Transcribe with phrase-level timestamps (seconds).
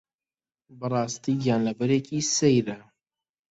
[0.79, 2.77] بەڕاستی گیانلەبەرێکی سەیرە